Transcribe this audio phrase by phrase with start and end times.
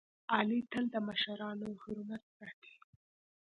[0.35, 2.73] علي تل د مشرانو حرمت ساتي.